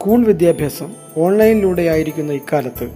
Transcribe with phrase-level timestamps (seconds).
[0.00, 2.90] School വിദ്യാഭ്യാസം ഓൺലൈനിലൂടെ ഓൺലൈനിലൂടെയായിരിക്കുന്ന ഇക്കാലത്ത്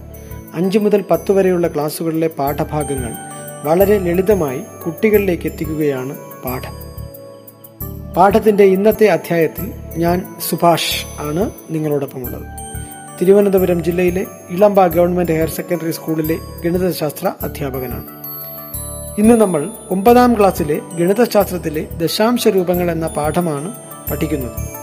[0.53, 3.13] അഞ്ച് മുതൽ പത്ത് വരെയുള്ള ക്ലാസ്സുകളിലെ പാഠഭാഗങ്ങൾ
[3.63, 6.71] വളരെ ലളിതമായി കുട്ടികളിലേക്ക് എത്തിക്കുകയാണ് പാഠം.
[8.13, 12.43] പാഠത്തിന്റെ ഇന്നത്തെ അധ്യായത്തിൽ ഞാൻ സുഭാഷ് ആണ് നിങ്ങളോടൊപ്പമുള്ളത്.
[13.21, 18.07] തിരുവനന്തപുരം ജില്ലയിലെ ഇളമ്പ ഗവൺമെന്റ് ഹയർ സെക്കൻഡറി സ്കൂളിലെ ഗണിതശാസ്ത്ര അധ്യാപകനാണ്.
[19.21, 23.75] ഇന്ന് നമ്മൾ ഒമ്പതാം ക്ലാസ്സിലെ ഗണിതശാസ്ത്രത്തിലെ ദശാംശ രൂപങ്ങൾ എന്ന പാഠമാണ്
[24.11, 24.74] പഠിക്കുന്നത്.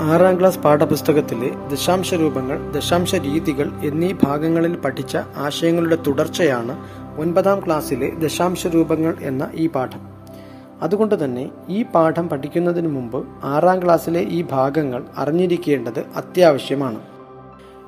[0.00, 6.88] ആറാം ക്ലാസ് പാഠപുസ്തകത്തിലെ ദശാംശ രൂപങ്ങൾ ദശാംശ രീതികൾ എന്നീ ഭാഗങ്ങളിൽ പഠിച്ച ആശയങ്ങളുടെ തുടർച്ചയാണ്
[7.20, 10.00] ഒൻപതാം ക്ലാസ്സിലെ ദശാംശ രൂപങ്ങൾ എന്ന ഈ പാഠം.
[10.82, 17.00] അതുകൊണ്ട് തന്നെ ഈ പാഠം പഠിക്കുന്നതിന് മുമ്പ് ആറാം ക്ലാസ്സിലെ ഈ ഭാഗങ്ങൾ അറിഞ്ഞിരിക്കേണ്ടത് അത്യാവശ്യമാണ്.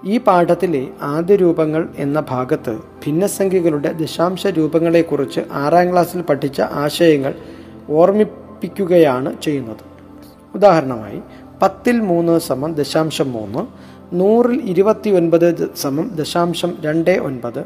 [0.05, 7.35] ഈ പാഠത്തിലെ ആദ്യ രൂപങ്ങൾ എന്ന ഭാഗത്ത് ഭിന്നസംഖ്യകളുടെ ദശാംശ രൂപങ്ങളെക്കുറിച്ച് ആറാം ക്ലാസ്സിൽ പഠിച്ച ആശയങ്ങൾ
[7.91, 9.93] ഓർമ്മിപ്പിക്കുകയാണ് ചെയ്യുന്നത്.
[10.55, 11.21] ഉദാഹരണമായി
[11.63, 13.67] പത്തിൽ മൂന്ന് സമം ദശാംശം മൂന്ന്
[14.15, 17.65] നൂറിൽ ഇരുപത്തി ഒൻപത് സമം ദശാംശം രണ്ട് ഒൻപത്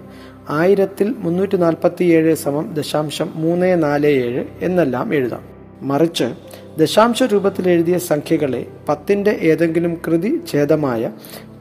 [0.51, 5.41] ആയിരത്തിൽ മുന്നൂറ്റി നാൽപ്പത്തി ഏഴ് സമം ദശാംശം മൂന്ന് നാല് ഏഴ് എന്നെല്ലാം എഴുതാം.
[5.83, 6.35] മറിച്ച്
[6.79, 11.13] ദശാംശ രൂപത്തിൽ എഴുതിയ സംഖ്യകളെ പത്തിന്റെ ഏതെങ്കിലും കൃതി ഛേദമായ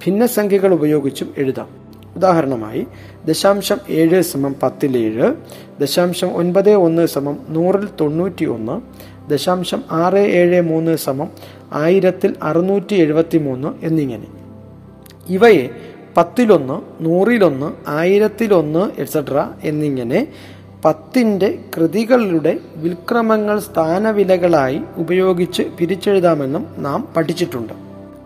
[0.06, 1.70] ഭിന്നസംഖ്യകൾ ഉപയോഗിച്ചും എഴുതാം.
[2.16, 2.88] ഉദാഹരണമായി
[3.26, 5.36] ദശാംശം ഏഴ് സമം പത്തിലേഴ്
[5.82, 11.30] ദശാംശം ഒൻപത് ഒന്ന് സമം നൂറിൽ തൊണ്ണൂറ്റി ഒന്ന് ദശാംശം ആറ് ഏഴ് മൂന്ന് സമം
[11.76, 14.28] ആയിരത്തിൽ അറുന്നൂറ്റി എഴുപത്തി മൂന്ന് എന്നിങ്ങനെ.
[15.30, 15.70] ഇവയെ
[16.18, 20.28] പത്തിലൊന്ന് നൂറിലൊന്ന് ആയിരത്തിലൊന്ന് എക്സെട്ര എന്നിങ്ങനെ
[20.86, 27.74] പത്തിന്റെ കൃതികളുടെ വിൽക്രമങ്ങൾ സ്ഥാനവിലകളായി ഉപയോഗിച്ച് പിരിച്ചെഴുതാമെന്നും നാം പഠിച്ചിട്ടുണ്ട്.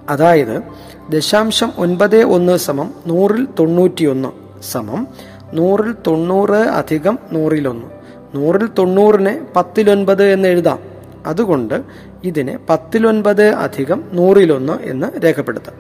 [0.10, 0.64] അതായത്
[1.10, 4.30] ദശാംശം ഒൻപത് ഒന്ന് സമം നൂറിൽ തൊണ്ണൂറ്റിയൊന്ന്
[4.72, 5.08] സമം
[5.54, 7.88] നൂറിൽ തൊണ്ണൂറ് അധികം നൂറിലൊന്ന്.
[8.36, 10.80] നൂറിൽ തൊണ്ണൂറിനെ പത്തിലൊൻപത് എന്ന് എഴുതാം.
[11.26, 11.84] അതുകൊണ്ട്
[12.24, 15.76] ഇതിനെ പത്തിലൊൻപത് അധികം നൂറിലൊന്ന് എന്ന് രേഖപ്പെടുത്താം.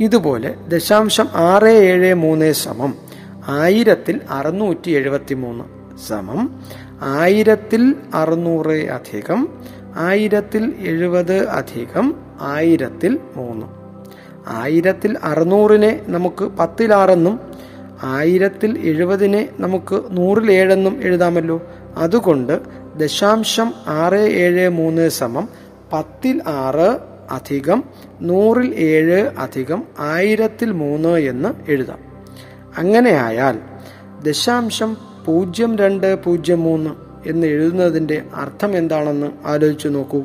[0.00, 2.94] ഇതുപോലെ ദശാംശം ആറ് ഏഴ് മൂന്ന് സമം
[3.48, 5.64] ആയിരത്തിൽ അറുന്നൂറ്റി എഴുപത്തി മൂന്ന്
[6.08, 6.62] സമം
[7.02, 9.48] ആയിരത്തിൽ അറുന്നൂറ് അധികം
[9.96, 13.66] ആയിരത്തിൽ എഴുപത് അധികം ആയിരത്തിൽ മൂന്ന്.
[14.46, 17.40] ആയിരത്തിൽ അറുന്നൂറിനെ നമുക്ക് പത്തിലാറെന്നും
[18.02, 21.62] ആയിരത്തിൽ എഴുപതിനെ നമുക്ക് നൂറിൽ ഏഴെന്നും എഴുതാമല്ലോ.
[21.96, 22.60] അതുകൊണ്ട്
[22.96, 25.48] ദശാംശം ആറ് ഏഴ് മൂന്ന് സമം
[25.92, 26.98] പത്തിൽ ആറ്
[27.30, 27.84] അധികം
[28.20, 31.98] നൂറിൽ ഏഴ് അധികം ആയിരത്തിൽ മൂന്ന് എന്ന് എഴുതാം.
[32.78, 33.58] അങ്ങനെയായാൽ
[34.22, 36.90] ദശാംശം പൂജ്യം രണ്ട് പൂജ്യം മൂന്ന്
[37.26, 40.22] എന്ന് എഴുതുന്നതിന്റെ അർത്ഥം എന്താണെന്ന് ആലോചിച്ചു നോക്കൂ.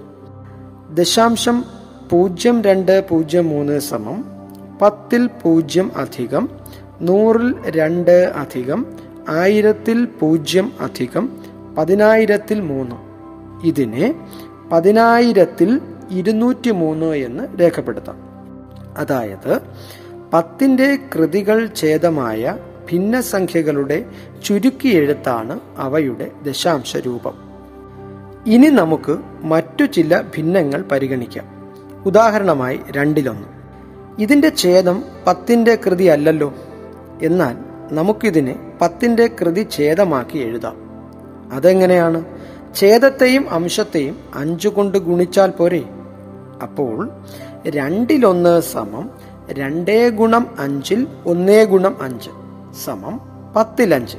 [0.93, 1.65] ദശാംശം
[2.09, 4.25] പൂജ്യം രണ്ട് പൂജ്യം മൂന്ന് സമം
[4.81, 6.49] പത്തിൽ പൂജ്യം അധികം
[7.01, 8.85] നൂറിൽ രണ്ട് അധികം
[9.29, 11.29] ആയിരത്തിൽ പൂജ്യം അധികം
[11.77, 12.95] പതിനായിരത്തിൽ മൂന്ന്.
[13.67, 14.13] ഇതിനെ
[14.71, 18.15] പതിനായിരത്തിൽ ഇരുന്നൂറ്റി മൂന്ന് എന്ന് രേഖപ്പെടുത്താം.
[18.97, 19.59] അതായത്
[20.33, 22.57] പത്തിന്റെ കൃതികൾ ഛേദമായ
[22.91, 24.05] ഭിന്നസംഖ്യകളുടെ
[24.43, 27.33] ചുരുക്കിയെഴുത്താണ് അവയുടെ ദശാംശ രൂപം
[28.47, 31.73] ഇനി നമുക്ക് മറ്റു ചില ഭിന്നങ്ങൾ പരിഗണിക്കാം.
[32.05, 33.47] ഉദാഹരണമായി രണ്ടിലൊന്ന്.
[34.21, 36.53] ഇതിന്റെ ഛേദം പത്തിന്റെ കൃതി അല്ലല്ലോ.
[37.21, 37.57] എന്നാൽ
[37.91, 40.75] നമുക്കിതിനെ പത്തിന്റെ കൃതി ഛേദമാക്കി എഴുതാം.
[41.51, 42.36] അതെങ്ങനെയാണ്?
[42.77, 45.83] ഛേദത്തെയും അംശത്തെയും അഞ്ചു കൊണ്ട് ഗുണിച്ചാൽ പോരെ.
[46.63, 47.09] അപ്പോൾ
[47.67, 49.09] രണ്ടിലൊന്ന് സമം
[49.51, 52.29] രണ്ടേ ഗുണം അഞ്ചിൽ ഒന്നേ ഗുണം അഞ്ച്
[52.85, 53.21] സമം
[53.55, 54.17] പത്തിൽ അഞ്ച്.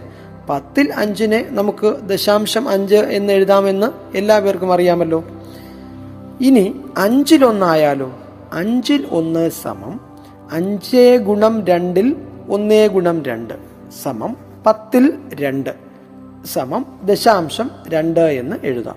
[0.51, 5.25] പത്തിൽ അഞ്ചിനെ നമുക്ക് ദശാംശം അഞ്ച് എന്ന് എഴുതാമെന്ന് എല്ലാവർക്കും അറിയാമല്ലോ.
[6.41, 8.19] ഇനി അഞ്ചിലൊന്നായാലോ?
[8.53, 10.01] അഞ്ചിൽ ഒന്ന് സമം
[10.53, 12.17] അഞ്ചേ ഗുണം രണ്ടിൽ
[12.51, 13.55] ഒന്നേ ഗുണം രണ്ട്
[14.03, 15.88] സമം പത്തിൽ രണ്ട്.
[16.47, 18.97] സമം ദശാംശം രണ്ട് എന്ന് എഴുതാം.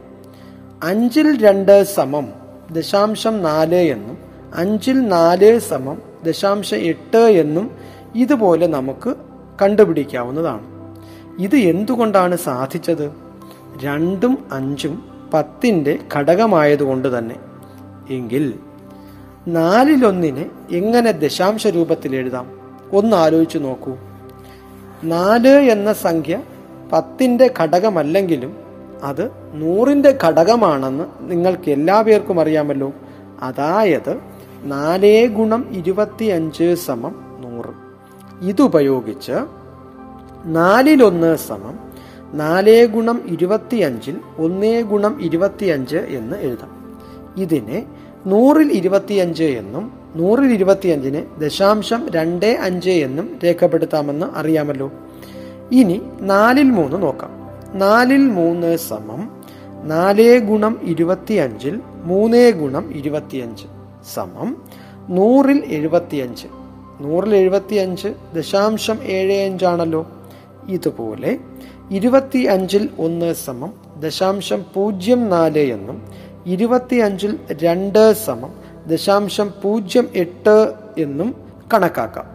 [0.84, 2.28] അഞ്ചിൽ രണ്ട് സമം
[2.72, 4.18] ദശാംശം നാല് എന്നും
[4.56, 7.72] അഞ്ചിൽ നാല് സമം ദശാംശം എട്ട് എന്നും
[8.16, 9.16] ഇതുപോലെ നമുക്ക്
[9.62, 10.72] കണ്ടുപിടിക്കാവുന്നതാണ്.
[11.40, 13.12] ഇത് എന്തുകൊണ്ടാണ് സാധിച്ചത്?
[13.84, 15.04] രണ്ടും അഞ്ചും
[15.34, 17.36] പത്തിന്റെ ഘടകമായതുകൊണ്ട് തന്നെ.
[18.10, 18.54] എങ്കിൽ
[19.48, 22.52] നാലിലൊന്നിനെ എങ്ങനെ ദശാംശ രൂപത്തിൽ എഴുതാം?
[22.94, 23.98] ഒന്ന് ആലോചിച്ച് നോക്കൂ.
[25.04, 26.42] നാല് എന്ന സംഖ്യ
[26.92, 28.58] പത്തിന്റെ ഘടകമല്ലെങ്കിലും
[29.04, 32.92] അത് നൂറിന്റെ ഘടകമാണെന്ന് നിങ്ങൾക്ക് എല്ലാ പേർക്കും അറിയാമല്ലോ.
[33.42, 34.20] അതായത്
[34.64, 37.74] നാലേ ഗുണം ഇരുപത്തിയഞ്ച് സമം നൂറ്.
[38.46, 39.32] ഇതുപയോഗിച്ച്
[40.46, 41.80] നാലിലൊന്ന് സമം
[42.34, 47.00] നാലേ ഗുണം ഇരുപത്തിയഞ്ചിൽ ഒന്നേ ഗുണം ഇരുപത്തിയഞ്ച് എന്ന് എഴുതാം.
[47.38, 47.86] ഇതിനെ
[48.26, 54.92] നൂറിൽ ഇരുപത്തിയഞ്ച് എന്നും നൂറിൽ ഇരുപത്തിയഞ്ചിന് ദശാംശം രണ്ട് അഞ്ച് എന്നും രേഖപ്പെടുത്താമെന്ന് അറിയാമല്ലോ.
[55.72, 57.32] ഇനി നാലിൽ മൂന്ന് നോക്കാം.
[57.80, 59.44] നാലിൽ മൂന്ന് സമം
[59.84, 63.64] നാലേ ഗുണം ഇരുപത്തിയഞ്ചിൽ മൂന്നേ ഗുണം ഇരുപത്തിയഞ്ച്
[64.14, 64.64] സമം
[65.10, 66.48] നൂറിൽ എഴുപത്തിയഞ്ച്.
[67.02, 70.08] നൂറിൽ എഴുപത്തിയഞ്ച് ദശാംശം ഏഴ് അഞ്ചാണല്ലോ
[70.68, 71.38] ഇതുപോലെ
[71.92, 76.06] ഇരുപത്തി അഞ്ചിൽ ഒന്ന് സമം ദശാംശം പൂജ്യം നാല് എന്നും
[76.46, 78.52] ഇരുപത്തി അഞ്ചിൽ രണ്ട് സമം
[78.88, 81.36] ദശാംശം പൂജ്യം എട്ട് എന്നും
[81.74, 82.26] കണക്കാക്കാം.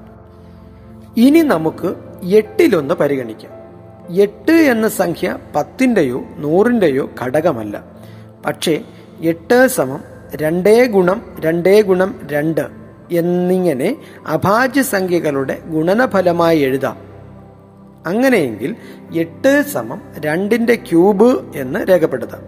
[1.17, 3.53] ഇനി നമുക്ക് എട്ടിലൊന്ന് പരിഗണിക്കാം.
[4.21, 7.85] എട്ട് എന്ന സംഖ്യ പത്തിന്റെയോ നൂറിന്റെയോ ഘടകമല്ല.
[8.47, 8.81] പക്ഷേ
[9.21, 10.01] എട്ട് സമം
[10.35, 12.61] രണ്ടേ ഗുണം രണ്ടേ ഗുണം രണ്ട്
[13.13, 13.97] എന്നിങ്ങനെ
[14.27, 16.97] അഭാജ്യ സംഖ്യകളുടെ ഗുണനഫലമായി എഴുതാം.
[18.07, 18.77] അങ്ങനെയെങ്കിൽ
[19.15, 22.43] എട്ട് സമം രണ്ടിന്റെ ക്യൂബ് എന്ന് രേഖപ്പെടുത്താം.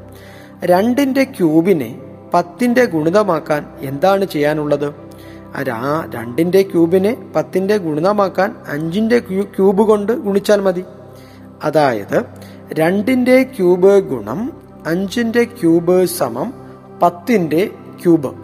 [0.65, 2.01] രണ്ടിന്റെ ക്യൂബിനെ
[2.35, 5.08] പത്തിന്റെ ഗുണിതമാക്കാൻ എന്താണ് ചെയ്യാനുള്ളത്?
[5.57, 10.85] ആ രണ്ടിന്റെ ക്യൂബിനെ പത്തിന്റെ ഗുണിതമാക്കാൻ അഞ്ചിന്റെ ക്യൂബ് കൊണ്ട് ഗുണിച്ചാൽ മതി.
[11.65, 12.25] അതായത്
[12.73, 14.53] രണ്ടിന്റെ ക്യൂബ് ഗുണം
[14.87, 16.55] അഞ്ചിന്റെ ക്യൂബ് സമം
[17.03, 17.71] പത്തിന്റെ
[18.03, 18.35] ക്യൂബ്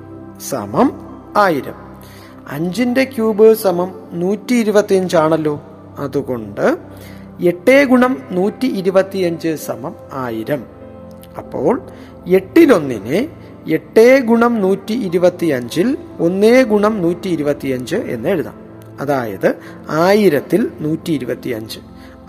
[0.40, 0.92] സമം
[1.36, 1.74] ആയിരം.
[2.48, 5.62] അഞ്ചിന്റെ ക്യൂബ് സമം നൂറ്റി ഇരുപത്തിയഞ്ചാണല്ലോ
[5.98, 6.78] അതുകൊണ്ട്
[7.40, 10.64] എട്ട് ഗുണം നൂറ്റി ഇരുപത്തിയഞ്ച് സമം ആയിരം.
[11.38, 11.82] അപ്പോൾ
[12.26, 13.28] എട്ടിലൊന്നിനെ
[13.66, 18.54] എട്ട് ഗുണം നൂറ്റി ഇരുപത്തിയഞ്ചിൽ ഒന്നേ ഗുണം നൂറ്റി ഇരുപത്തിയഞ്ച് എന്ന് എഴുതാം.
[19.00, 19.54] അതായത്
[19.90, 21.78] ആയിരത്തിൽ നൂറ്റി ഇരുപത്തിയഞ്ച്.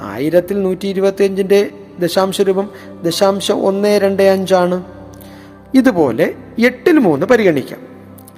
[0.02, 2.70] ആയിരത്തിൽ നൂറ്റി ഇരുപത്തിയഞ്ചിന്റെ ദശാംശ രൂപം
[3.04, 4.84] ദശാംശം ഒന്ന് രണ്ട് അഞ്ചാണ്.
[5.74, 6.36] ഇതുപോലെ
[6.66, 7.80] എട്ടിൽ മൂന്ന് പരിഗണിക്കാം.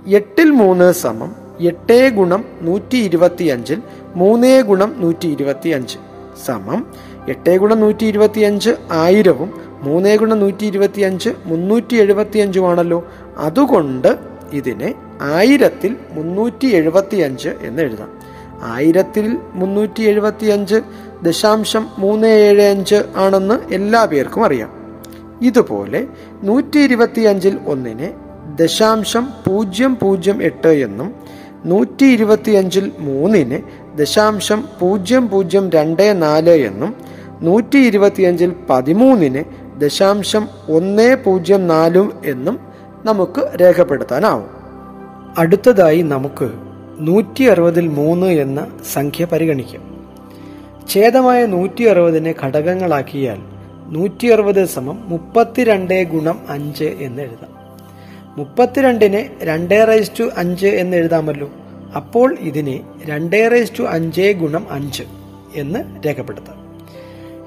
[0.08, 3.82] എട്ടിൽ മൂന്ന് സമം എട്ട് ഗുണം നൂറ്റി ഇരുപത്തിയഞ്ചിൽ
[4.16, 5.98] മൂന്നേ ഗുണം നൂറ്റി ഇരുപത്തിയഞ്ച്
[6.46, 6.88] സമം
[7.30, 13.08] എട്ട് ഗുണം നൂറ്റി ഇരുപത്തിയഞ്ച് ആയിരവും മൂന്നേ ഗുണം നൂറ്റി ഇരുപത്തി അഞ്ച് മുന്നൂറ്റി എഴുപത്തി അഞ്ചുമാണല്ലോ
[13.38, 14.18] അതുകൊണ്ട്
[14.54, 18.10] ഇതിനെ ആയിരത്തിൽ മുന്നൂറ്റി എഴുപത്തി അഞ്ച് എന്ന് എഴുതാം.
[18.64, 20.82] ആയിരത്തിൽ മുന്നൂറ്റി എഴുപത്തി അഞ്ച്
[21.24, 24.72] ദശാംശം മൂന്ന് ഏഴ് അഞ്ച് ആണെന്ന് എല്ലാ പേർക്കും അറിയാം.
[25.42, 26.08] ഇതുപോലെ
[26.44, 28.14] നൂറ്റി ഇരുപത്തി അഞ്ചിൽ ഒന്നിനെ
[28.56, 31.14] ദശാംശം പൂജ്യം പൂജ്യം എട്ട് എന്നും
[31.66, 33.60] നൂറ്റി ഇരുപത്തി അഞ്ചിൽ മൂന്നിന്
[33.96, 36.96] ദശാംശം പൂജ്യം പൂജ്യം രണ്ട് നാല് എന്നും
[37.42, 42.60] നൂറ്റി ഇരുപത്തിയഞ്ചിൽ പതിമൂന്നിന് ദശാംശം ഒന്ന് പൂജ്യം നാലും എന്നും
[43.06, 44.48] നമുക്ക് രേഖപ്പെടുത്താനാവും.
[45.38, 46.52] അടുത്തതായി നമുക്ക്
[47.00, 49.98] നൂറ്റി അറുപതിൽ മൂന്ന് എന്ന സംഖ്യ പരിഗണിക്കാം.
[50.90, 53.38] ഛേദമായ നൂറ്റി അറുപതിനെ ഘടകങ്ങളാക്കിയാൽ
[53.88, 57.58] നൂറ്റി അറുപത് സമം മുപ്പത്തിരണ്ട് ഗുണം അഞ്ച് എന്ന് എഴുതാം.
[58.38, 61.50] മുപ്പത്തിരണ്ടിനെ രണ്ടേ റൈസ് ടു അഞ്ച് എന്ന് എഴുതാമല്ലോ.
[61.96, 65.04] അപ്പോൾ ഇതിനെ രണ്ടേ റൈസ് ടു അഞ്ച് ഗുണം അഞ്ച്
[65.56, 66.67] എന്ന് രേഖപ്പെടുത്താം.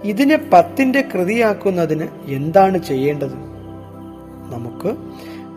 [0.04, 3.34] ഇതിനെ പത്തിന്റെ കൃതിയാക്കുന്നതിന് എന്താണ് ചെയ്യേണ്ടത്?
[4.50, 4.96] നമുക്ക്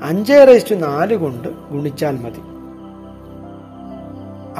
[0.04, 2.40] അഞ്ച് റേസ്റ്റു നാല് കൊണ്ട് ഗുണിച്ചാൽ മതി.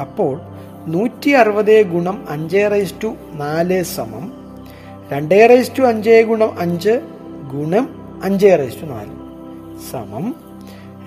[0.00, 0.40] അപ്പോൾ
[0.86, 4.32] നൂറ്റി അറുപത് ഗുണം അഞ്ച് റേസ്റ്റു നാല് സമം
[5.12, 7.00] രണ്ടേ റേസ്റ്റു അഞ്ച് ഗുണം അഞ്ച്
[7.52, 7.88] ഗുണം
[8.24, 9.10] അഞ്ച് റേസ്റ്റു നാല്
[9.90, 10.34] സമം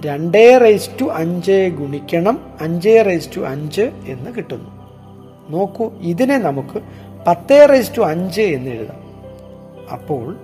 [0.06, 4.70] രണ്ടേ റേസ്റ്റു അഞ്ച് ഗുണിക്കണം അഞ്ച് റേസ്റ്റു അഞ്ച് എന്ന് കിട്ടുന്നു.
[5.50, 6.82] നോക്കൂ ഇതിനെ നമുക്ക്
[7.28, 9.08] പത്തേ റേസ് ടു അഞ്ച് എന്ന് എഴുതാം.
[9.94, 10.38] അപ്പോൾ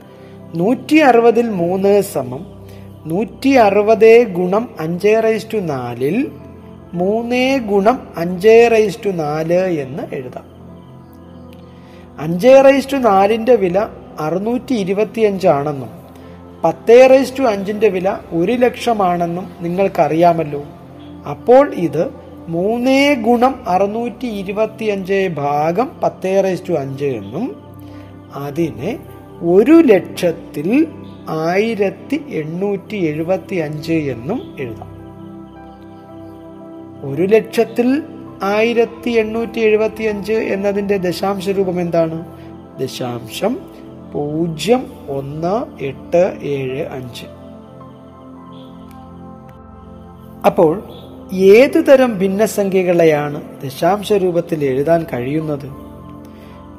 [0.55, 2.67] നൂറ്റി അറുപതിൽ മൂന്ന് സമം
[3.05, 6.31] നൂറ്റി അറുപത് ഗുണം അഞ്ച് റൈസ് ടു നാലിൽ
[6.93, 10.53] മൂന്ന് ഗുണം അഞ്ച് റൈസ് ടു നാല് എന്ന് എഴുതാം.
[12.19, 13.87] അഞ്ച് റൈസ് ടു നാലിന്റെ വില
[14.19, 15.89] അറുന്നൂറ്റി ഇരുപത്തിയഞ്ചാണെന്നും
[16.63, 20.63] പത്തേ റൈസ് ടു അഞ്ചിന്റെ വില ഒരു ലക്ഷമാണെന്നും നിങ്ങൾക്കറിയാമല്ലോ.
[21.29, 27.63] അപ്പോൾ ഇത് മൂന്നേ ഗുണം അറുന്നൂറ്റി ഇരുപത്തി അഞ്ച് ഭാഗം പത്തേ റൈസ് ടു അഞ്ച് എന്നും
[28.35, 28.99] അതിനെ
[29.41, 30.87] ഒരു ലക്ഷത്തിൽ
[31.29, 34.93] ആയിരത്തി എണ്ണൂറ്റി എഴുപത്തി അഞ്ച് എന്നും എഴുതാം.
[37.11, 38.03] ഒരു ലക്ഷത്തിൽ
[38.43, 42.25] ആയിരത്തി എണ്ണൂറ്റി എഴുപത്തി അഞ്ച് എന്നതിന്റെ ദശാംശ രൂപം എന്താണ്?
[42.79, 43.59] ദശാംശം
[44.13, 47.25] പൂജ്യം ഒന്ന് എട്ട് ഏഴ് അഞ്ച്.
[50.45, 50.83] അപ്പോൾ
[51.31, 55.69] ഏതു തരം ഭിന്നസംഖ്യകളെയാണ് ദശാംശ രൂപത്തിൽ എഴുതാൻ കഴിയുന്നത്?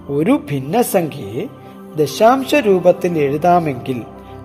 [0.09, 1.47] ഒരു ഭിന്നസംഖ്യയെ
[1.97, 4.03] ദശാംശ രൂപത്തിൽ എഴുതാമെങ്കിൽ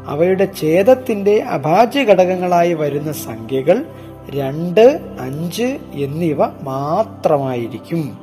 [0.08, 3.86] അവയുടെ ഛേദത്തിന്റെ അഭാജ്യ ഘടകങ്ങളായി വരുന്ന സംഖ്യകൾ
[4.30, 8.20] രണ്ട് അഞ്ച് എന്നിവ മാത്രമായിരിക്കും.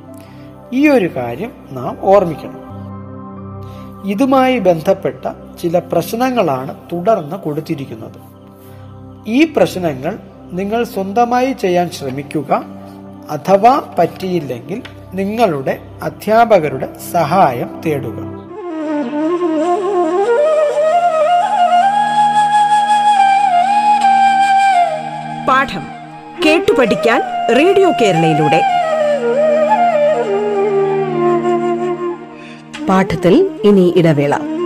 [0.73, 2.67] ഈ ഒരു കാര്യം നാം ഓർമ്മിക്കണം.
[4.09, 5.27] ഇതുമായി ബന്ധപ്പെട്ട
[5.61, 8.37] ചില പ്രശ്നങ്ങളാണ് തുടർന്ന് കൊടുത്തിരിക്കുന്നത്.
[9.27, 10.19] ഈ പ്രശ്നങ്ങൾ
[10.53, 12.63] നിങ്ങൾ സ്വന്തമായി ചെയ്യാൻ ശ്രമിക്കുക
[13.29, 14.81] അഥവാ പറ്റിയില്ലെങ്കിൽ
[15.13, 18.13] നിങ്ങളുടെ അധ്യാപകരുടെ സഹായം തേടുക.
[25.49, 25.87] പാഠം
[26.45, 27.21] കേട്ടു പഠിക്കാൻ
[27.55, 28.61] റേഡിയോ കേരളയിലൂടെ.
[32.85, 34.56] പാഠത്തിൽ ഇനി ഇടവേള.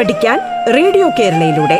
[0.00, 0.40] പഠിക്കാൻ
[0.74, 1.78] റേഡിയോ കേരളയിലൂടെ.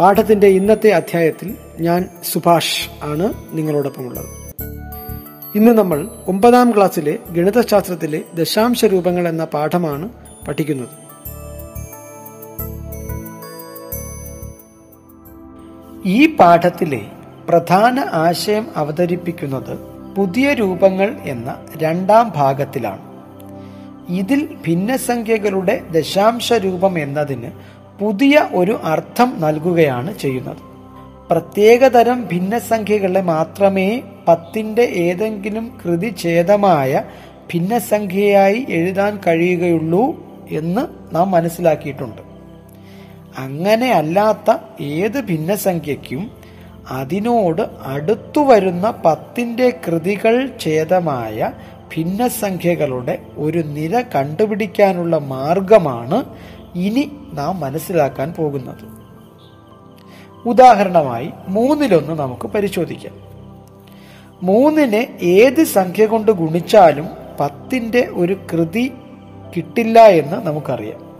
[0.00, 4.41] പാഠത്തിന്റെ ഇന്നത്തെ അധ്യായത്തിൽ ഞാൻ സുഭാഷ് ആണ് നിങ്ങളോടൊപ്പമുള്ളത്.
[5.54, 10.08] ഇന്ന് നമ്മൾ ഒമ്പതാം ക്ലാസ്സിലെ ഗണിതശാസ്ത്രത്തിലെ ദശാംശ രൂപങ്ങൾ എന്ന പാഠമാണ്
[10.48, 10.88] പഠിക്കുന്നത്.
[16.06, 17.00] ഈ പാഠത്തിലെ
[17.48, 19.78] പ്രധാന ആശയം അവതരിപ്പിക്കുന്നത്
[20.16, 23.02] പുതിയ രൂപങ്ങൾ എന്ന രണ്ടാം ഭാഗത്തിലാണ്.
[24.08, 27.52] ഇതിൽ ഭിന്നസംഖ്യകളുടെ ദശാംശ രൂപം എന്നതിന്
[28.00, 30.71] പുതിയ ഒരു അർത്ഥം നൽകുകയാണ് ചെയ്യുന്നത്.
[31.30, 37.02] പ്രത്യേകതരം ഭിന്നസംഖ്യകളെ മാത്രമേ പത്തിന്റെ ഏതെങ്കിലും കൃതി ഛേദമായ
[37.54, 40.04] ഭിന്നസംഖ്യയായി എഴുതാൻ കഴിയുകയുള്ളൂ
[40.50, 42.22] എന്ന് നാം മനസ്സിലാക്കിയിട്ടുണ്ട്.
[43.38, 46.30] അങ്ങനെ അല്ലാത്ത ഏത് ഭിന്നസംഖ്യയ്ക്കും
[46.90, 51.52] അതിനോട് അടുത്തു വരുന്ന പത്തിന്റെ കൃതികൾ ഛേദമായ
[51.96, 56.24] ഭിന്നസംഖ്യകളുടെ ഒരു നിര കണ്ടുപിടിക്കാനുള്ള മാർഗമാണ്
[56.74, 59.01] ഇനി നാം മനസ്സിലാക്കാൻ പോകുന്നത്.
[60.46, 63.14] ഉദാഹരണമായി മൂന്നിലൊന്ന് നമുക്ക് പരിശോധിക്കാം.
[64.42, 67.08] മൂന്നിനെ ഏത് സംഖ്യ കൊണ്ട് ഗുണിച്ചാലും
[67.40, 68.92] പത്തിന്റെ ഒരു കൃതി
[69.56, 71.12] കിട്ടില്ല എന്ന് നമുക്കറിയാം.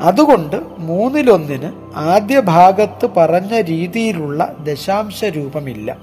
[0.00, 5.96] അതുകൊണ്ട് മൂന്നിലൊന്നിന് ആദ്യ ഭാഗത്ത് പറഞ്ഞ രീതിയിലുള്ള ദശാംശ രൂപമില്ല.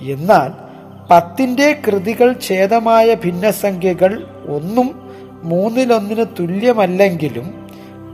[0.00, 0.70] എന്നാൽ
[1.10, 5.10] പത്തിന്റെ കൃതികൾ ഛേദമായ ഭിന്നസംഖ്യകൾ ഒന്നും
[5.42, 7.59] മൂന്നിലൊന്നിന് തുല്യമല്ലെങ്കിലും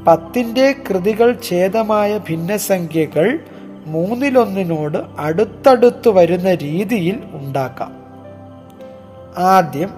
[0.07, 3.39] പത്തിന്റെ കൃതികൾ ഛേദമായ ഭിന്നസംഖ്യകൾ
[3.87, 7.93] മൂന്നിലൊന്നിനോട് അടുത്തടുത്ത് വരുന്ന രീതിയിൽ ഉണ്ടാക്കാം.
[9.39, 9.91] ആദ്യം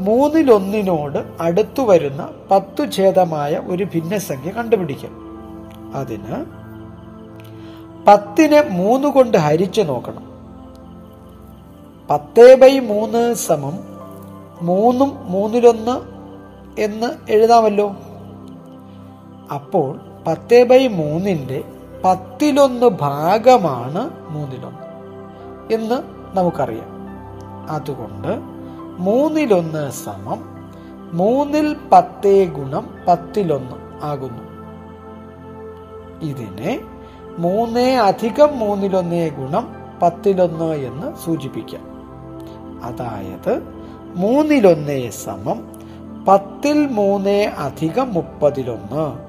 [0.00, 5.12] മൂന്നിലൊന്നിനോട് അടുത്തു വരുന്ന പത്തു ഛേദമായ ഒരു ഭിന്നസംഖ്യ കണ്ടുപിടിക്കാം.
[5.94, 6.44] അതിന്
[8.06, 10.28] പത്തിനെ മൂന്ന് കൊണ്ട് ഹരിച്ചു നോക്കണം.
[12.10, 13.78] പത്തേ ബൈ മൂന്ന് സമം
[14.62, 16.18] മൂന്നും മൂന്നിലൊന്ന്
[16.80, 17.96] എന്ന് എഴുതാമല്ലോ?
[19.54, 21.64] അപ്പോൾ പത്തേ ബൈ മൂന്നിന്റെ
[22.04, 24.88] പത്തിലൊന്ന് ഭാഗമാണ് മൂന്നിലൊന്ന്
[25.74, 26.02] എന്ന്
[26.36, 26.98] നമുക്കറിയാം.
[27.70, 28.28] അതുകൊണ്ട്
[28.98, 30.70] മൂന്നിലൊന്ന് സമം
[31.12, 34.42] മൂന്നിൽ പത്തേ ഗുണം പത്തിലൊന്ന് ആകുന്നു.
[36.22, 36.80] ഇതിനെ
[37.38, 41.82] മൂന്നേ അധികം മൂന്നിലൊന്നേ ഗുണം പത്തിലൊന്ന് എന്ന് സൂചിപ്പിക്കാം.
[42.84, 43.62] അതായത്
[44.16, 45.72] മൂന്നിലൊന്നേ സമം
[46.28, 49.27] പത്തിൽ മൂന്നേ അധികം മുപ്പതിലൊന്ന്.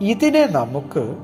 [0.00, 1.16] ഇതിനെ നമുക്ക്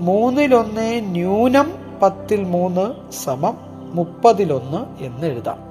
[0.00, 3.56] മൂന്നിലൊന്ന് ന്യൂനം പത്തിൽ മൂന്ന് സമം
[3.94, 5.66] മുപ്പതിലൊന്ന് എന്ന് എഴുതാം.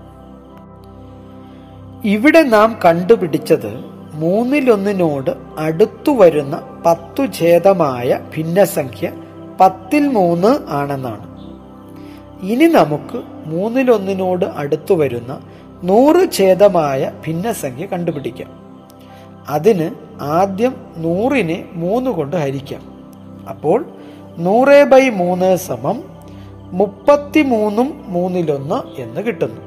[2.05, 3.75] ഇവിടെ നാം കണ്ടുപിടിച്ചത്
[4.13, 9.11] മൂന്നിലൊന്നിനോട് അടുത്തു വരുന്ന പത്തു ഛേദമായ ഭിന്നസംഖ്യ
[9.59, 11.35] പത്തിൽ മൂന്ന് ആണെന്നാണ്.
[12.51, 15.39] ഇനി നമുക്ക് മൂന്നിലൊന്നിനോട് അടുത്തു വരുന്ന
[15.83, 18.49] നൂറ് ഛേദമായ ഭിന്നസംഖ്യ കണ്ടുപിടിക്കാം.
[19.49, 22.81] അതിന് ആദ്യം നൂറിനെ മൂന്ന് കൊണ്ട് ഹരിക്കാം.
[23.49, 23.85] അപ്പോൾ
[24.37, 26.03] നൂറ് ബൈ മൂന്ന് സമം
[26.71, 29.61] മുപ്പത്തി മൂന്നും മൂന്നിലൊന്ന് എന്ന് കിട്ടുന്നു.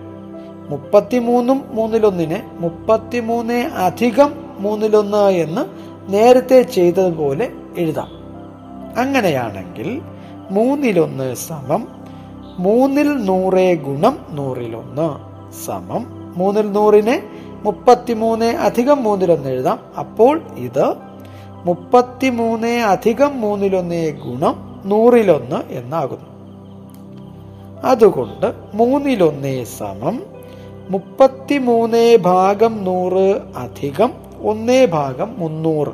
[0.69, 5.65] മുപ്പത്തിമൂന്നും മൂന്നിലൊന്നിനെ മുപ്പത്തിമൂന്ന് അധികം മൂന്നിലൊന്ന് എന്ന്
[6.13, 8.09] നേരത്തെ ചെയ്തതുപോലെ എഴുതാം.
[8.99, 10.03] അങ്ങനെയാണെങ്കിൽ
[10.51, 11.89] മൂന്നിലൊന്ന് സമം
[12.59, 17.23] മൂന്നിൽ നൂറ് ഗുണം നൂറിലൊന്ന് സമം മൂന്നിൽ നൂറിനെ
[17.65, 19.79] മുപ്പത്തിമൂന്ന് അധികം മൂന്നിലൊന്ന് എഴുതാം.
[19.99, 20.95] അപ്പോൾ ഇത്
[21.65, 26.29] മുപ്പത്തിമൂന്ന് അധികം മൂന്നിലൊന്ന് ഗുണം നൂറിലൊന്ന് എന്നാകുന്നു.
[27.85, 30.23] അതുകൊണ്ട് മൂന്നിലൊന്ന് സമം
[30.91, 34.13] മുപ്പത്തിമൂന്ന് ഭാഗം നൂറ് അധികം
[34.43, 35.89] ഒന്നേ ഭാഗം മുന്നൂറ്.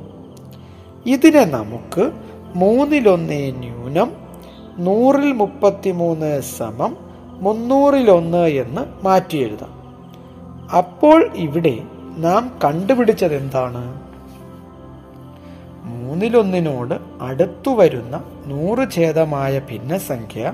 [1.07, 2.11] ഇതിനെ നമുക്ക്
[2.55, 4.13] മൂന്നിലൊന്ന് ന്യൂനം
[4.79, 6.97] നൂറിൽ മുപ്പത്തിമൂന്ന് സമം
[7.41, 9.74] മുന്നൂറിലൊന്ന് എന്ന് മാറ്റി എഴുതാം.
[10.77, 11.79] അപ്പോൾ ഇവിടെ
[12.19, 14.05] നാം കണ്ടുപിടിച്ചത് എന്താണ്
[15.85, 20.53] മൂന്നിലൊന്നിനോട് അടുത്തു വരുന്ന നൂറ് ഛേദമായ ഭിന്നസംഖ്യ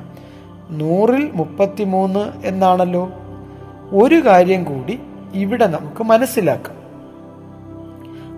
[0.70, 3.10] നൂറിൽ മുപ്പത്തിമൂന്ന് എന്നാണല്ലോ.
[3.92, 5.00] ഒരു കാര്യം കൂടി
[5.34, 6.76] ഇവിടെ നമുക്ക് മനസ്സിലാക്കാം.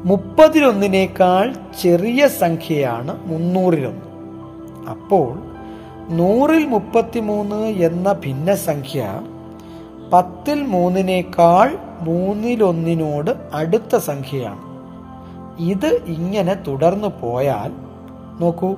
[0.05, 4.07] മുപ്പതിലൊന്നിനേക്കാൾ ചെറിയ സംഖ്യയാണ് മുന്നൂറിലൊന്ന്.
[4.91, 5.39] അപ്പോൾ
[6.09, 9.21] നൂറിൽ മുപ്പത്തിമൂന്ന് എന്ന ഭിന്നസംഖ്യ
[10.13, 14.73] പത്തിൽ മൂന്നിനേക്കാൾ മൂന്നിലൊന്നിനോട് അടുത്ത സംഖ്യയാണ്.
[15.59, 17.73] ഇത് ഇങ്ങനെ തുടർന്നു പോയാൽ
[18.41, 18.75] നോക്കൂ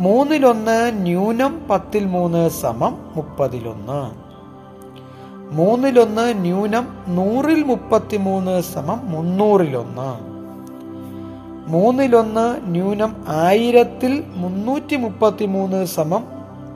[0.00, 4.24] മൂന്നിലൊന്ന് ന്യൂനം പത്തിൽ മൂന്ന് സമം മുപ്പതിലൊന്ന്.
[5.54, 10.34] മൂന്നിലൊന്ന് ന്യൂനം നൂറിൽ മുപ്പത്തി മൂന്ന് സമം മുന്നൂറിലൊന്ന്.
[11.70, 16.24] മൂന്നിലൊന്ന് ന്യൂനം ആയിരത്തിൽ മുന്നൂറ്റി മുപ്പത്തി മൂന്ന് സമം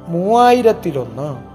[0.08, 1.47] മൂവായിരത്തിലൊന്ന്.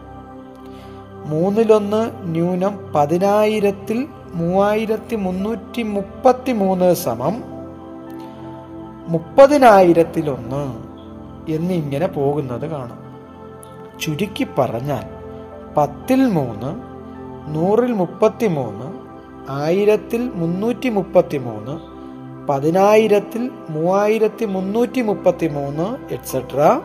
[1.25, 7.43] മൂന്നിലൊന്ന് ന്യൂനം പതിനായിരത്തിൽ മൂവായിരത്തി മുന്നൂറ്റി മുപ്പത്തി മൂന്ന് സമം
[9.07, 10.63] മുപ്പതിനായിരത്തിലൊന്ന്
[11.51, 12.99] എന്നിങ്ങനെ പോകുന്നത് കാണാം.
[13.99, 15.05] ചുരുക്കി പറഞ്ഞാൽ
[15.77, 16.93] പത്തിൽ മൂന്ന്
[17.55, 18.87] നൂറിൽ മുപ്പത്തി മൂന്ന്
[19.51, 21.93] ആയിരത്തിൽ മുന്നൂറ്റി മുപ്പത്തി മൂന്ന്
[22.49, 26.81] പതിനായിരത്തിൽ മൂവായിരത്തി മുന്നൂറ്റി മുപ്പത്തി മൂന്ന് എക്സെട്ര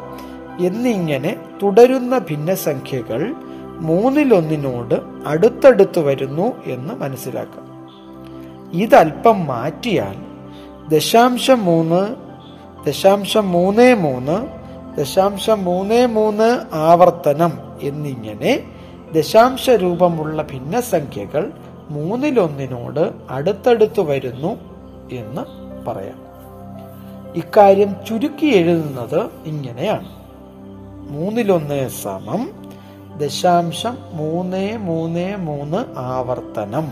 [0.61, 3.35] എന്നിങ്ങനെ തുടരുന്ന ഭിന്നസംഖ്യകൾ
[3.81, 4.95] മൂന്നിലൊന്നിനോട്
[5.27, 7.69] അടുത്തടുത്ത് വരുന്നു എന്ന് മനസ്സിലാക്കാം.
[8.73, 10.17] ഇതല്പം മാറ്റിയാൽ
[10.89, 12.17] ദശാംശം മൂന്ന്
[12.87, 14.47] ദശാംശം മൂന്ന് മൂന്ന്
[14.97, 18.63] ദശാംശം മൂന്ന് മൂന്ന് ആവർത്തനം എന്നിങ്ങനെ
[19.15, 21.53] ദശാംശ രൂപമുള്ള ഭിന്നസംഖ്യകൾ
[21.91, 24.57] മൂന്നിലൊന്നിനോട് അടുത്തടുത്ത് വരുന്നു
[25.13, 25.43] എന്ന്
[25.91, 26.29] പറയാം.
[27.37, 30.09] ഇക്കാര്യം ചുരുക്കി എഴുതുന്നത് ഇങ്ങനെയാണ്.
[31.11, 32.68] മൂന്നിലൊന്ന് സമം
[33.19, 36.89] ദശാംശം മൂന്ന് മൂന്ന് മൂന്ന് ആവർത്തനം.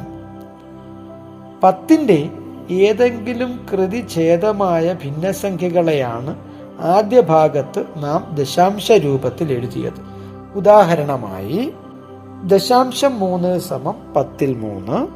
[1.63, 2.31] പത്തിന്റെ
[2.71, 6.37] ഏതെങ്കിലും കൃതി ഛേദമായ ഭിന്നസംഖ്യകളെയാണ്
[6.81, 10.01] ആദ്യ ഭാഗത്ത് നാം ദശാംശ രൂപത്തിൽ എഴുതിയത്.
[10.55, 11.73] ഉദാഹരണമായി
[12.45, 15.07] ദശാംശം മൂന്ന് സമം പത്തിൽ മൂന്ന്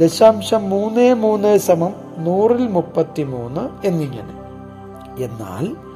[0.00, 4.38] ദശാംശം മൂന്ന് മൂന്ന് സമം നൂറിൽ മുപ്പത്തി മൂന്ന് എന്നിങ്ങനെ.
[5.24, 5.87] എന്നാൽ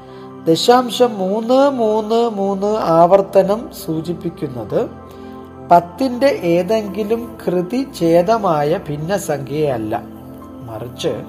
[0.47, 4.91] ദശാംശം മൂന്ന് മൂന്ന് മൂന്ന് ആവർത്തനം സൂചിപ്പിക്കുന്നത്
[5.71, 10.03] പത്തിന്റെ ഏതെങ്കിലും കൃതി ഛേദമായ ഭിന്നസംഖ്യയല്ല.
[10.63, 11.23] മറിച്ച്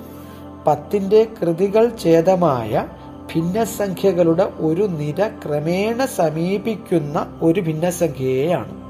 [0.67, 2.87] പത്തിന്റെ കൃതികൾ ഛേദമായ
[3.35, 8.83] ഭിന്നസംഖ്യകളുടെ ഒരു നിര ക്രമേണ സമീപിക്കുന്ന ഒരു ഭിന്നസംഖ്യയെയാണ്.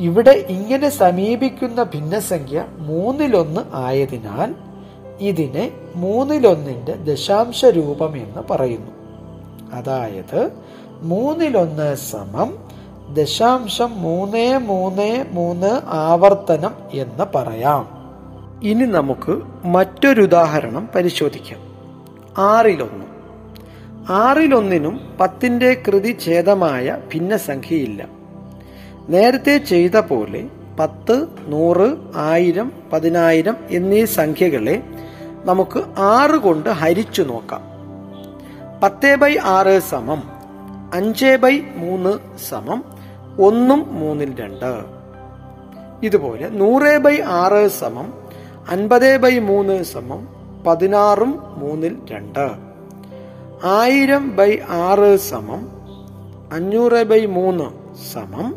[0.00, 4.54] ഇവിടെ ഇങ്ങനെ സമീപിക്കുന്ന ഭിന്നസംഖ്യ മൂന്നിലൊന്ന് ആയതിനാൽ
[5.20, 8.99] ഇതിനെ മൂന്നിലൊന്നിന്റെ ദശാംശ രൂപം എന്ന് പറയുന്നു.
[9.72, 10.50] അതായത്
[11.02, 12.58] മൂന്നിലൊന്ന് സമം
[13.14, 18.00] ദശാംശം മൂന്ന് മൂന്ന് മൂന്ന് ആവർത്തനം എന്ന് പറയാം.
[18.62, 21.58] ഇനി നമുക്ക് മറ്റൊരു ഉദാഹരണം പരിശോധിക്കാം.
[22.38, 23.04] ആറിലൊന്ന്.
[24.12, 28.08] ആറിലൊന്നിനും പത്തിന്റെ കൃതി ഛേദമായ ഭിന്നസംഖ്യയില്ല.
[29.08, 30.48] നേരത്തെ ചെയ്ത പോലെ
[30.80, 34.82] പത്ത് നൂറ് ആയിരം പതിനായിരം എന്നീ സംഖ്യകളെ
[35.44, 37.69] നമുക്ക് ആറ് കൊണ്ട് ഹരിച്ചു നോക്കാം.
[38.82, 40.22] പത്ത് ബൈ ആറ് സമം
[40.94, 42.84] അഞ്ച് ബൈ മൂന്ന് സമം
[43.40, 44.84] ഒന്നും മൂന്നിൽ രണ്ട്.
[46.02, 48.14] ഇതുപോലെ നൂറ് ബൈ ആറ് സമം
[48.70, 50.28] അൻപത് ബൈ മൂന്ന് സമം
[50.66, 52.50] പതിനാറും മൂന്നിൽ രണ്ട്.
[53.64, 55.68] ആയിരം ബൈ ആറ് സമം
[56.52, 58.54] അഞ്ഞൂറ് ബൈ മൂന്ന് സമം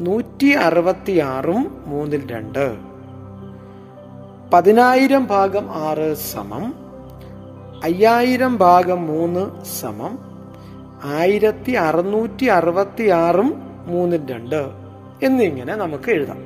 [0.00, 2.76] നൂറ്റി അറുപത്തി ആറും മൂന്നിൽ രണ്ട്.
[4.52, 6.74] പതിനായിരം ഭാഗം ആറ് സമം
[7.82, 10.18] അയ്യായിരം ഭാഗം മൂന്ന് സമം
[11.04, 14.70] ആയിരത്തി അറുന്നൂറ്റി അറുപത്തി ആറും മൂന്നിൽ രണ്ട്
[15.22, 16.38] എന്നിങ്ങനെ നമുക്ക് എഴുതാം.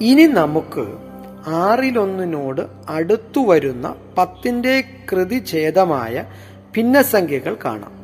[0.00, 0.94] ഇനി നമുക്ക്
[1.46, 6.24] ആറിലൊന്നിനോട് അടുത്തു വരുന്ന പത്തിന്റെ കൃതി ഛേദമായ
[6.76, 7.94] ഭിന്നസംഖ്യകൾ കാണാം.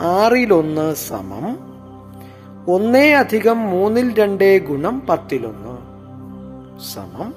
[0.00, 1.72] ആറിലൊന്ന് സമം
[2.68, 5.76] ഒന്നേ അധികം മൂന്നിൽ രണ്ടേ ഗുണം പത്തിലൊന്ന്
[6.94, 7.34] സമം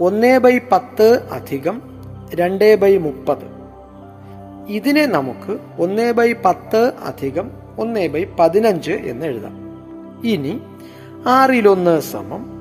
[0.00, 1.95] ഒന്നേ ബൈ പത്ത് അധികം
[2.34, 3.56] രണ്ട് ബൈ മുപ്പത്.
[4.68, 9.56] ഇതിനെ നമുക്ക് ഒന്ന് ബൈ പത്ത് അധികം ഒന്ന് ബൈ പതിനഞ്ച് എന്ന് എഴുതാം.
[10.24, 10.60] ഇനി
[11.26, 12.56] ആറിലൊന്ന് സമം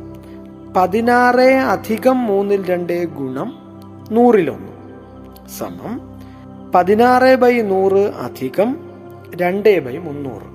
[0.77, 3.57] പതിനാറ് അധികം മൂന്നിൽ രണ്ട് ഗുണം
[4.11, 4.71] നൂറിലൊന്ന്
[5.59, 6.19] സമം
[6.75, 8.77] പതിനാറ് ബൈ നൂറ് അധികം
[9.35, 10.49] രണ്ട് ബൈ മുന്നൂറ്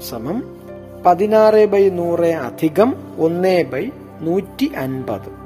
[0.00, 0.58] സമം
[1.06, 5.37] പതിനാറ് ബൈ നൂറ് അധികം ഒന്ന് ബൈ നൂറ്റി അൻപത്.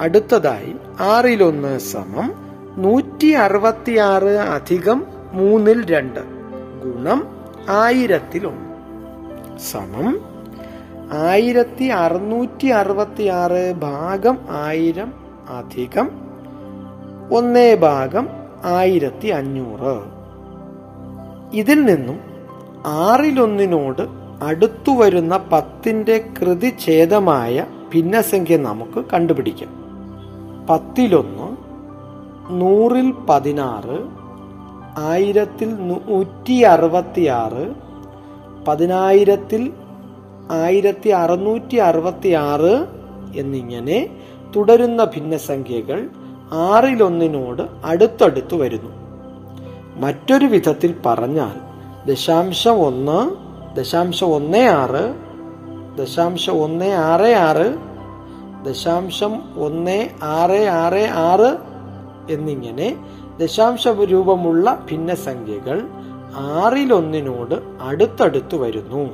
[0.00, 2.32] അടുത്തതായി ആറിലൊന്ന് സമം
[2.76, 6.20] നൂറ്റി അറുപത്തിയാറ് അധികം മൂന്നിൽ രണ്ട്
[6.84, 7.20] ഗുണം
[7.68, 8.66] ആയിരത്തിൽ ഒന്ന്
[9.58, 10.18] സമം
[11.12, 15.12] ആയിരത്തി അറുന്നൂറ്റി അറുപത്തി ആറ് ഭാഗം ആയിരം
[15.48, 16.08] അധികം
[17.30, 18.28] ഒന്നേ ഭാഗം
[18.64, 19.96] ആയിരത്തി അഞ്ഞൂറ്
[21.52, 22.18] ഇതിൽ നിന്നും
[22.86, 24.08] ആറിലൊന്നിനോട്
[24.42, 29.77] അടുത്തു വരുന്ന പത്തിന്റെ കൃതി ഛേദമായ ഭിന്നസംഖ്യ നമുക്ക് കണ്ടുപിടിക്കാം.
[30.68, 31.56] പത്തിലൊന്ന്
[32.50, 33.98] നൂറിൽ പതിനാറ്
[34.98, 37.74] ആയിരത്തിൽ നൂറ്റി അറുപത്തിയാറ്
[38.68, 39.72] പതിനായിരത്തിൽ
[40.50, 42.86] ആയിരത്തി അറുന്നൂറ്റി അറുപത്തി ആറ്
[43.36, 44.08] എന്നിങ്ങനെ
[44.56, 46.08] തുടരുന്ന ഭിന്നസംഖ്യകൾ
[46.52, 48.90] ആറിലൊന്നിനോട് അടുത്തടുത്ത് വരുന്നു.
[49.96, 51.56] മറ്റൊരു വിധത്തിൽ പറഞ്ഞാൽ
[52.06, 53.30] ദശാംശം ഒന്ന്
[53.76, 55.14] ദശാംശം ഒന്ന് ആറ്
[55.98, 57.87] ദശാംശം ഒന്ന് ആറ് ആറ്
[58.64, 61.56] ദശാംശം ഒന്ന് ആറ് ആറ് ആറ്
[62.32, 62.96] എന്നിങ്ങനെ
[63.38, 65.82] ദശാംശ രൂപമുള്ള ഭിന്നസംഖ്യകൾ
[66.36, 69.10] ആറിലൊന്നിനോട് അടുത്തടുത്ത് വരുന്നു.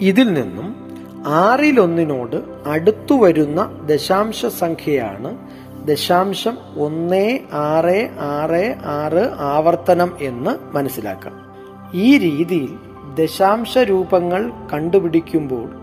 [0.00, 0.90] ഇതിൽ നിന്നും
[1.26, 5.38] ആറിലൊന്നിനോട് അടുത്തു വരുന്ന ദശാംശ സംഖ്യയാണ്
[5.84, 11.54] ദശാംശം ഒന്ന് ആറ് ആറ് ആറ് ആവർത്തനം എന്ന് മനസ്സിലാക്കാം.
[11.94, 12.74] ഈ രീതിയിൽ
[13.14, 15.79] ദശാംശ രൂപങ്ങൾ കണ്ടുപിടിക്കുമ്പോൾ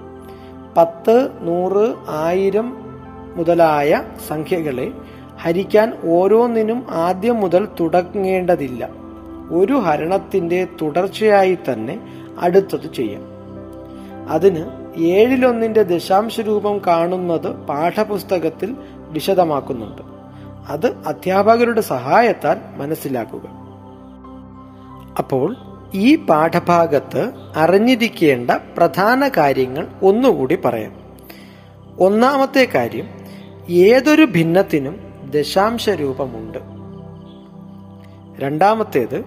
[0.77, 2.77] പത്ത് നൂറ് ആയിരം
[3.35, 4.91] മുതലായ സംഖ്യകളെ
[5.41, 8.89] ഹരിക്കാൻ ഓരോന്നിനും ആദ്യം മുതൽ തുടങ്ങേണ്ടതില്ല.
[9.51, 13.21] ഒരു ഹരണത്തിന്റെ തുടർച്ചയായി തന്നെ അടുത്തത് ചെയ്യാം.
[14.29, 14.65] അതിന്
[14.97, 18.75] ഏഴിലൊന്നിന്റെ ദശാംശ രൂപം കാണുന്നത് പാഠപുസ്തകത്തിൽ
[19.09, 20.01] വിശദമാക്കുന്നുണ്ട്.
[20.69, 23.41] അത് അധ്യാപകരുടെ സഹായത്താൽ മനസ്സിലാക്കുക.
[25.17, 25.55] അപ്പോൾ
[25.93, 30.93] ഈ പാഠഭാഗത്ത് അറിഞ്ഞിരിക്കേണ്ട പ്രധാന കാര്യങ്ങൾ ഒന്നുകൂടി പറയാം.
[31.99, 33.09] ഒന്നാമത്തെ കാര്യം
[33.69, 36.57] ഏതൊരു ഭിന്നത്തിനും ദശാംശ രൂപമുണ്ട്
[38.39, 39.25] രണ്ടാമത്തേത്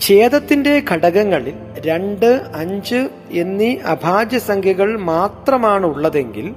[0.00, 6.54] ഛേദത്തിന്റെ ഘടകങ്ങളിൽ രണ്ട് അഞ്ച് എന്നീ അഭാജ്യ സംഖ്യകൾ മാത്രമാണ് ഉള്ളതെങ്കിൽ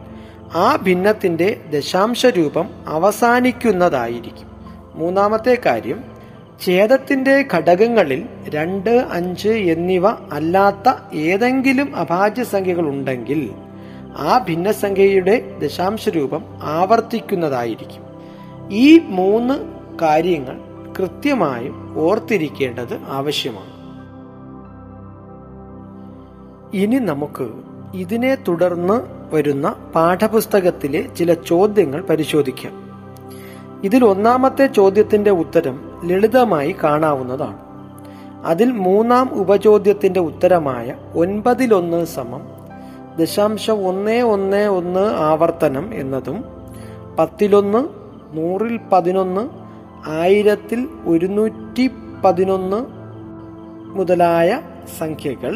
[0.53, 4.51] ആ ഭിന്നത്തിന്റെ ദശാംശ രൂപം അവസാനിക്കുന്നതായിരിക്കും.
[4.95, 6.10] മൂന്നാമത്തെ കാര്യം
[6.61, 13.51] ഛേദത്തിന്റെ ഘടകങ്ങളിൽ രണ്ട് അഞ്ച് എന്നിവ അല്ലാത്ത ഏതെങ്കിലും അഭാജ്യ സംഖ്യകൾ ഉണ്ടെങ്കിൽ
[14.17, 18.03] ആ ഭിന്നസംഖ്യയുടെ ദശാംശ രൂപം ആവർത്തിക്കുന്നതായിരിക്കും.
[18.71, 19.53] ഈ മൂന്ന്
[20.01, 20.57] കാര്യങ്ങൾ
[20.99, 23.71] കൃത്യമായും ഓർത്തിരിക്കേണ്ടത് ആവശ്യമാണ്.
[26.73, 27.49] ഇനി നമുക്ക്
[27.93, 29.01] ഇതിനെ തുടർന്ന്
[29.35, 32.80] വരുന്ന പാഠപുസ്തകത്തിലെ ചില ചോദ്യങ്ങൾ പരിശോധിക്കാം.
[33.83, 37.57] ഇതിൽ ഒന്നാമത്തെ ചോദ്യത്തിന്റെ ഉത്തരം ലളിതമായി കാണാവുന്നതാണ്.
[38.43, 42.41] അതിൽ മൂന്നാം ഉപചോദ്യത്തിന്റെ ഉത്തരമായ ഒൻപതിലൊന്ന് സമം
[43.17, 46.37] ദശാംശം ഒന്ന് ഒന്ന് ഒന്ന് ആവർത്തനം എന്നതും
[47.17, 47.81] പത്തിലൊന്ന്
[48.33, 49.49] നൂറിൽ പതിനൊന്ന്
[50.07, 51.91] ആയിരത്തിൽ ഒരുന്നൂറ്റി
[52.23, 52.79] പതിനൊന്ന്
[53.95, 54.49] മുതലായ
[54.97, 55.53] സംഖ്യകൾ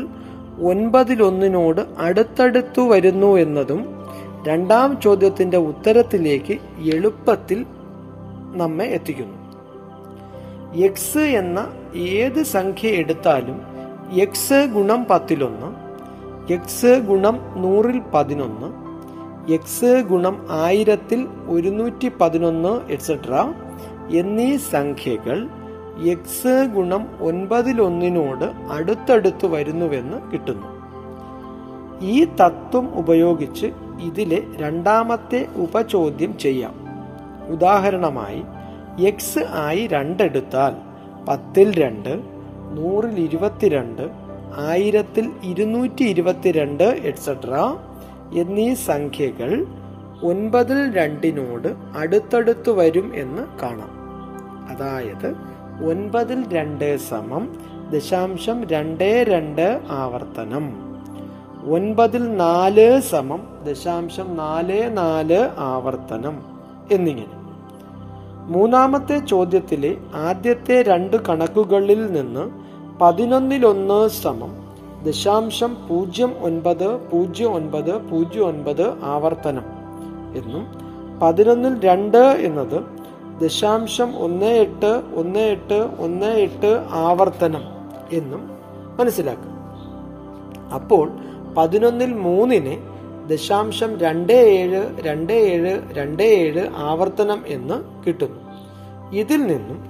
[0.61, 3.81] ഒൻപതിലൊന്നിനോട് അടുത്തടുത്തു വരുന്നു എന്നതും
[4.43, 6.55] രണ്ടാം ചോദ്യത്തിന്റെ ഉത്തരത്തിലേക്ക്
[6.93, 7.59] എളുപ്പത്തിൽ
[8.55, 9.45] നമ്മെ എത്തിക്കുന്നു.
[10.75, 13.61] എക്സ് എന്ന ഏത് സംഖ്യ എടുത്താലും
[14.11, 15.85] എക്സ് ഗുണം പത്തിലൊന്ന്
[16.53, 18.85] എക്സ് ഗുണം നൂറിൽ പതിനൊന്ന്
[19.53, 23.53] എക്സ് ഗുണം ആയിരത്തിൽ ഒരുന്നൂറ്റി പതിനൊന്ന് എക്സെട്ര
[24.09, 25.49] എന്നീ സംഖ്യകൾ
[25.97, 30.67] എക്സ് ഗുണം ഒൻപതിലൊന്നിനോട് അടുത്തടുത്ത് വരുന്നുവെന്ന് കിട്ടുന്നു.
[32.01, 33.67] ഈ തത്വം ഉപയോഗിച്ച്
[34.01, 36.84] ഇതിലെ രണ്ടാമത്തെ ഉപചോദ്യം ചെയ്യാം.
[37.49, 38.43] ഉദാഹരണമായി
[39.05, 40.73] എക്സ് ആയി രണ്ടെടുത്താൽ
[41.25, 42.21] പത്തിൽ രണ്ട്
[42.73, 44.09] നൂറിൽ ഇരുപത്തിരണ്ട്
[44.57, 47.75] ആയിരത്തിൽ ഇരുന്നൂറ്റി ഇരുപത്തിരണ്ട് എക്സെട്ര
[48.33, 49.65] എന്നീ സംഖ്യകൾ
[50.23, 53.95] ഒൻപതിൽ രണ്ടിനോട് അടുത്തടുത്ത് വരും എന്ന് കാണാം.
[54.69, 55.35] അതായത്
[55.89, 57.59] ഒൻപതിൽ രണ്ട് സമം
[57.91, 60.73] ദശാംശം രണ്ട് രണ്ട് ആവർത്തനം.
[61.73, 66.54] ഒൻപതിൽ നാല് സമം ദശാംശം നാല് നാല് ആവർത്തനം.
[66.91, 67.27] എന്നിങ്ങനെ.
[68.47, 72.49] മൂന്നാമത്തെ ചോദ്യത്തിലെ ആദ്യത്തെ രണ്ട് കണക്കുകളിൽ നിന്ന്
[73.01, 74.49] പതിനൊന്നിലൊന്ന് സമം
[75.03, 79.63] ദശാംശം പൂജ്യം ഒൻപത് പൂജ്യം ഒൻപത് പൂജ്യം ഒൻപത് ആവർത്തനം
[80.35, 80.65] എന്നും
[81.21, 82.83] പതിനൊന്നിൽ രണ്ട് എന്നത്
[83.39, 87.61] ദശാംശം ഒന്ന് എട്ട് ഒന്ന് എട്ട് ഒന്ന് എട്ട് ആവർത്തനം
[88.11, 88.49] എന്നും
[88.99, 89.51] മനസ്സിലാക്കും
[90.73, 91.11] അപ്പോൾ
[91.57, 92.79] പതിനൊന്നിൽ മൂന്നിനെ
[93.27, 98.39] ദശാംശം രണ്ട് ഏഴ് രണ്ട് ഏഴ് രണ്ട് ഏഴ് ആവർത്തനം എന്ന് കിട്ടുന്നു.
[99.15, 99.85] ഇതിൽ നിന്നും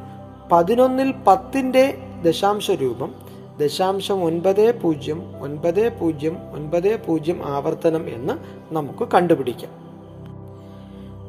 [0.51, 3.15] പതിനൊന്നിൽ പത്തിന്റെ ദശാംശ രൂപം
[3.59, 8.33] ദശാംശം ഒൻപത് പൂജ്യം ഒൻപത് പൂജ്യം ഒൻപത് പൂജ്യം ആവർത്തനം എന്ന്
[8.73, 9.85] നമുക്ക് കണ്ടുപിടിക്കാം.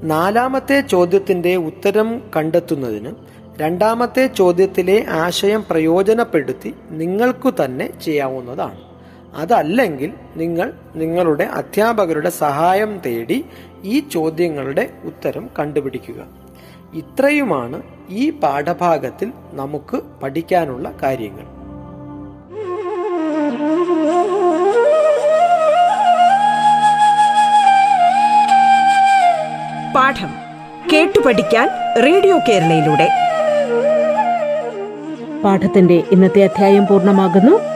[0.03, 3.12] നാലാമത്തെ ചോദ്യത്തിന്റെ ഉത്തരം കണ്ടെത്തുന്നതിന്
[3.59, 8.96] രണ്ടാമത്തെ ചോദ്യത്തിലെ ആശയം പ്രയോജനപ്പെടുത്തി നിങ്ങൾക്കു തന്നെ ചെയ്യാവുന്നതാണ്.
[9.37, 13.44] അതല്ലെങ്കിൽ നിങ്ങൾ നിങ്ങളുടെ അധ്യാപകരുടെ സഹായം തേടി
[13.85, 16.25] ഈ ചോദ്യങ്ങളുടെ ഉത്തരം കണ്ടുപിടിക്കുക.
[16.94, 21.42] ഇത്രയുമാണ് ഈ പാഠഭാഗത്തിൽ നമുക്ക് പഠിക്കാനുള്ള കാര്യങ്ങൾ.
[29.94, 30.29] പാഠം
[30.92, 31.68] കേട്ടു പഠിക്കാൻ
[32.05, 33.09] റേഡിയോ കേരളയിലൂടെ.
[35.44, 37.76] പാഠത്തിന്റെ ഇന്നത്തെ അധ്യായം പൂർണമാകുന്നു.